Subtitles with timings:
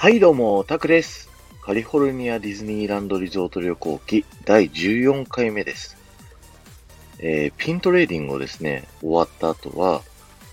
[0.00, 1.28] はいどうも、タクです。
[1.60, 5.96] カリフォルニアディズニーランドリゾート旅行記第14回目です。
[7.18, 10.02] えーピントレーディングをですね、終わった後は、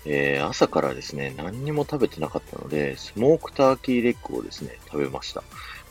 [0.04, 5.44] えー朝からですね、何にも食べてなかったので、スモークターキーレッグをですね、食べました。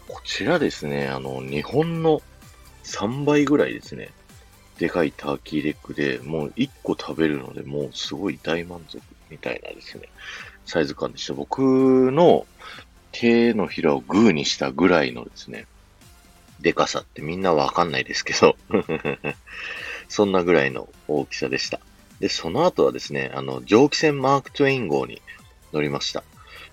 [0.10, 2.22] こちらですね、あの、日本の
[2.84, 4.10] 3倍ぐらいですね、
[4.80, 10.10] でかいターキーレッグで、もう1個食べるので、もうすごい大満足みたいなですね、
[10.66, 11.34] サイズ感でした。
[11.34, 11.62] 僕
[12.12, 12.46] の
[13.20, 15.68] 手のひらをグーにしたぐらいのですね、
[16.60, 18.58] でかさってみんなわかんないですけど、
[20.10, 21.80] そんなぐらいの大きさでした。
[22.20, 25.22] で、その後はですね、あの、蒸気船マーク・トゥエイン号に
[25.74, 26.24] 乗りました。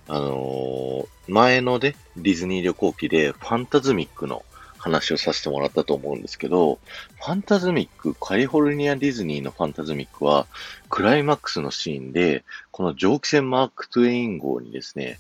[0.08, 4.44] あのー前ので、ディズニー旅行記でファンタズミックの
[4.78, 6.80] 話をさせてもらったと思うんですけど、
[7.20, 10.46] ファンタズミック、カリフォルニアディズニーのファンタズミックは、
[10.88, 15.18] クライマックスのシーンで、この蒸気船マーク・トゥエイン号にですね、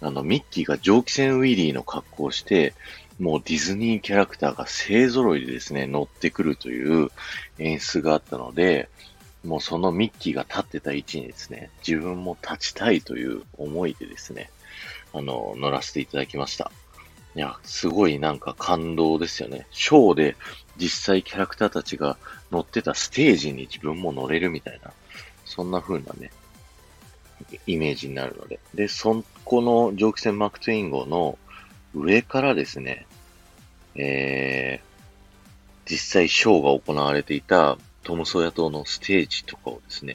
[0.00, 2.74] あの、ミッキーが蒸気船ウィリーの格好をして、
[3.18, 7.10] もうディズニーキャラクターが勢揃いでですね、乗ってくるという
[7.58, 8.88] 演出があったので、
[9.44, 14.50] もうそのミッキーが立ってた位置にですね、自分も立ちたいという思いでですね、
[15.12, 16.70] あの、乗らせていただきました。
[17.36, 19.66] いや、すごいなんか感動ですよね。
[19.70, 20.36] ショーで
[20.78, 22.16] 実際キャラクターたちが
[22.50, 24.92] 乗ってたステージに自分も乗れるみたいな、
[25.44, 26.32] そんな風なね、
[27.66, 28.58] イメージになるので。
[28.74, 31.36] で、そこの蒸気船マーク・トゥイン号の
[31.92, 33.04] 上からですね、
[33.96, 40.14] えー、実際ショーが行われていたトムソーヤ島のステージとかをですね、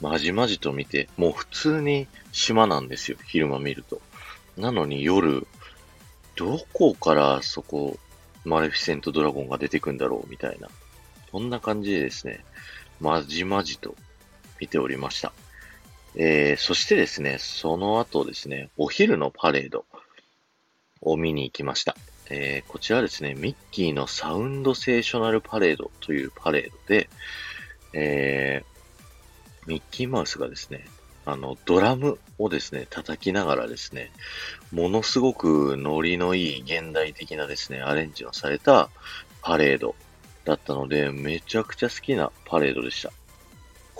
[0.00, 4.00] まじまじと見て、もう普通に島なんですよ、昼間見ると。
[4.56, 5.46] なのに夜、
[6.34, 7.98] どこからそこ、
[8.46, 10.70] マレフィセントドラゴンが出てくんだろうみたいな。
[11.30, 12.46] そんな感じでですね、
[12.98, 13.94] まじまじと
[14.58, 15.34] 見ておりました。
[16.16, 19.84] えー、そしてですね、その後ですね、お昼のパレード
[21.00, 21.96] を見に行きました。
[22.30, 27.08] えー、こちらですね、ミッキーのサウンドセーショナルパレードというパレードで、
[27.92, 30.86] えー、ミッキーマウスがですね、
[31.26, 34.10] あの、ドラムをですね、叩きながらですね、
[34.72, 38.90] ものすごくノリのいい現代的なですね、アレンジのされた
[39.42, 39.94] パレード
[40.44, 43.12] だったので、めちゃくちゃ好きなパレードでした。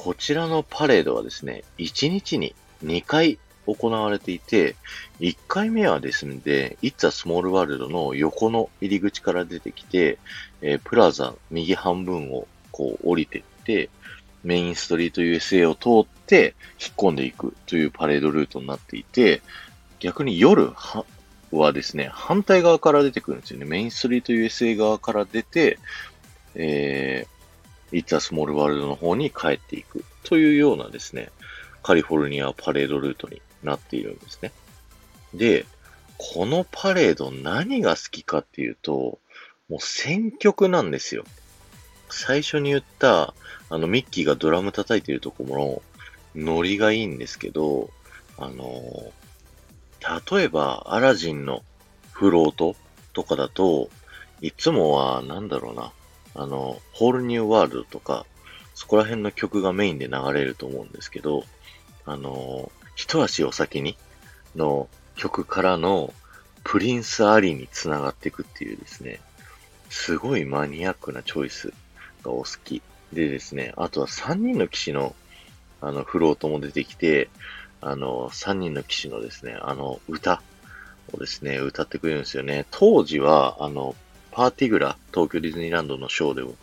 [0.03, 4.75] こちらのパレードはですね、1日に2回行われていて、
[5.21, 6.41] 1回目はですね、
[6.81, 10.19] It's a Small World の横の入り口から出てきて、
[10.63, 13.91] えープラザ右半分をこう降りていって、
[14.43, 19.43] メインストリート USA を通って引っ込んでいくというパレードルートになっていて、
[19.99, 21.05] 逆に夜は
[21.53, 23.67] はですね、反対側から出てくるんですよね。
[23.67, 25.79] メインストリート USA 側から出て、
[26.55, 27.40] えー、
[27.93, 31.31] It's a Small World の方に帰っていくというようなですね、
[31.83, 34.53] カリフォルニアパレードルートになっているんですね。
[35.35, 35.67] で、
[36.19, 39.19] このパレード何が好きかっていうと、
[39.69, 41.25] もう選曲なんですよ。
[42.11, 43.35] 最初に言った、
[43.71, 45.83] あの、ミッキーがドラム叩いてるところ
[46.35, 47.91] のノリがいいんですけど、
[48.37, 49.13] あの、
[50.33, 51.63] 例えば、アラジンの
[52.13, 52.75] フロート
[53.13, 53.89] とかだと、
[54.41, 55.93] いつもは、なんだろうな、
[56.35, 58.27] あの、ホールニューワールドとか、
[58.75, 61.45] そこら辺の曲がメインで流れると思うんですけど、
[62.07, 63.97] あの、一足お先に
[64.57, 66.13] の曲からの
[66.65, 69.21] プリンス・アリに繋がっていくっていうですね、
[69.89, 71.73] すごいマニアックなチョイス
[72.23, 72.83] がお好き。
[73.13, 75.17] でですね、あとは3人の騎士の
[75.81, 77.29] あのフロートも出てきて、
[77.81, 80.43] あの、3人の騎士のですね、あの歌
[81.13, 82.67] をですね、歌ってくれるんですよね。
[82.71, 83.97] 当時は、あの、
[84.33, 86.55] パーティグラ、東京ディズニーランドのショーでも、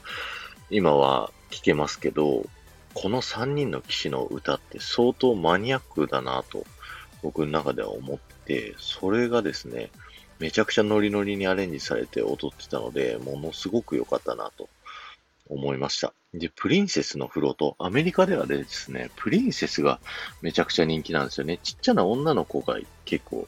[0.69, 2.45] 今は聴けますけど、
[2.94, 6.66] この3人の騎士の歌って相当マニアックだなと、
[7.22, 9.91] 僕の中では思って、それがですね、
[10.39, 14.69] めちゃくちゃノリノリにアレンジされて踊ってたので、ものすごく良かったなと
[15.50, 16.13] 思いました。
[16.33, 20.00] で、プリンセスのフロート、アメリカではですね、プリンセスが
[20.42, 21.59] めちゃくちゃ人気なんですよね。
[21.63, 23.47] ちっちゃな女の子が結構、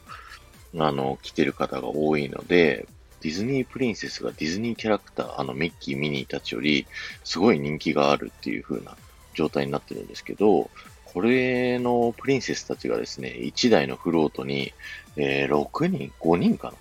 [0.78, 2.88] あの、来てる方が多いので、
[3.22, 6.88] ディズニープリンセスがディズニーキャラクター、あの、ミッキー、ミニーたちより、
[7.24, 8.96] すごい人気があるっていう風な
[9.34, 10.70] 状態になってるんですけど、
[11.06, 14.74] これのプリンセスたちがですね、1台のフロートに、
[15.18, 16.74] えー6人 ?5 人かな？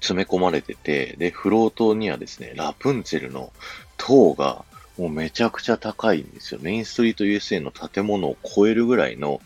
[0.00, 3.52] 詰め込まれてて、で、フロートにはですね、ラプンツェルの
[3.96, 4.64] 塔が
[4.98, 6.60] もうめちゃくちゃ高いんですよ。
[6.62, 9.40] メインストリート USA の建物を超えるぐらいの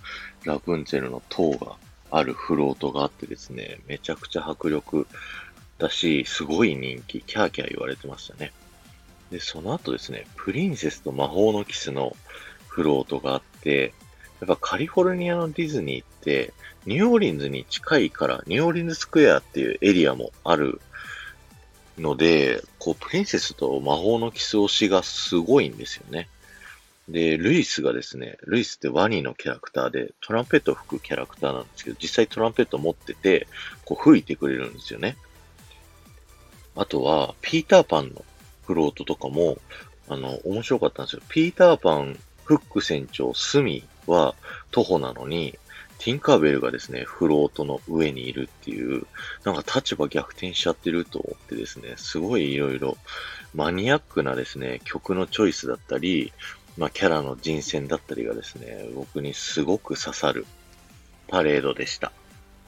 [0.45, 1.77] ラプンツェルの塔が
[2.11, 5.07] あるフロートがあってですね、めちゃくちゃ迫力
[5.79, 8.53] だし、すごい人気、キャーキャー言われてましたね。
[9.31, 12.17] で、その後ですね、プリンセスと魔法のキスの
[12.67, 13.93] フロートがあって、
[14.41, 16.53] やっぱカリフォルニアのディズニーって、
[16.87, 20.81] ニューオーリンズに近いから、ニューオーリンズスクエアっていうエリアもある
[21.99, 26.29] ので、こう、プリンセスと魔法のキス推しがすごいんですよね。
[27.09, 33.49] で、ルイスがですね、ルイスってワニのキャラクターで、トランペットを吹くキャラクターなんですけど、実際トランペット持ってて、
[33.85, 35.17] こう吹いてくれるんですよね。
[36.79, 38.25] あとは、ピーターパンの
[38.65, 39.59] フロートとかも、
[40.09, 41.23] あの、面白かったんですよ。
[41.29, 44.37] ピーターパン、フック船長、スミは
[44.71, 45.59] 徒歩なのに、
[45.99, 49.07] ティンカーベルがですね、フロートの上にいるっていう、
[49.43, 52.97] なんか立場逆転しちゃってると思ってですね、すごいいろいろ
[53.55, 56.33] マニアックなですね、曲のチョイスだったり、
[56.77, 60.47] まあキャラの人選だったりがですね、僕にすごく刺さる
[61.27, 62.13] パレードでした。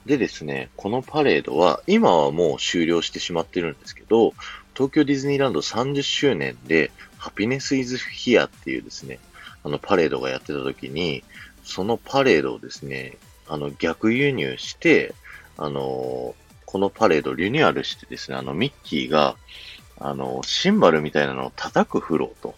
[0.07, 4.35] でですね、このパレードは、今はもう終了してしまってるんですけど、
[4.75, 9.19] 東京ディズニーランド30周年で、ハピネスイズヒアっていうですね、
[9.63, 11.23] あのパレードがやってた時に、
[11.65, 15.15] そのパレードをですね、あの、逆輸入して、
[15.59, 19.37] あの、このパレードリニューアルしてですね、あの、ミッキーが、
[19.99, 22.55] あの、シンバルみたいなのを叩くフロート、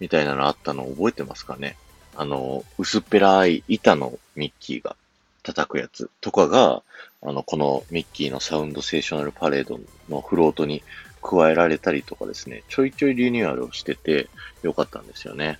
[0.00, 1.76] みたいなのあったのを覚えてますかね？
[2.16, 4.96] あの、薄っぺらい板のミッキーが。
[5.42, 6.82] 叩くやつとかが、
[7.22, 10.82] あの、このミッキーのサウンドセーショナルパレードのフロートに
[11.22, 14.28] 加えられたりとかですね、ちょいちょいリニューアルをしてて
[14.62, 15.58] よかったんですよね。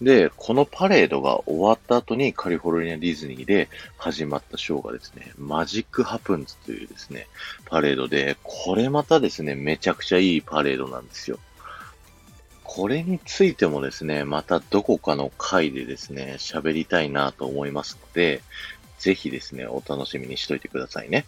[0.00, 3.68] で、このパレードが終わった後にカリフォルニアディズニーで
[3.98, 7.26] 始まったショーがですね、マジックハプンズというですね、
[7.66, 11.38] パレードで、これまたですね、めちゃくちゃいいパレードなんですよ。
[12.62, 18.42] これについてもですね、またどこかの回でですね、喋りたいなと思いますので、
[19.00, 21.24] ぜひですね、お楽しみにしといてくださいね。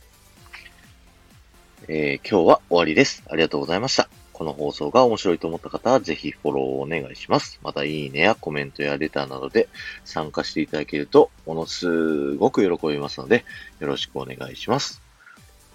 [1.89, 3.25] えー、今日は終わりです。
[3.29, 4.09] ありがとうございました。
[4.35, 7.59] この放送が面白いと思った方は、ぜひフォローをお願いします。
[7.63, 9.69] また、いいねやコメントやレターなどで
[10.05, 13.47] 参加していただけると、ものすごく喜びますので、
[13.81, 15.01] よろしくお願いします。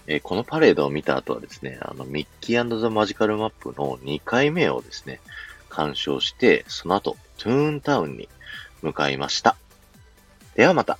[0.06, 5.20] えー、このパレードを見た後はですね、あの、ミッキーザ・マジカルマップの2回目をですね、
[5.68, 8.28] 鑑賞して、その後、トゥーンタウンに
[8.82, 9.56] 向かいました。
[10.54, 10.98] ではまた。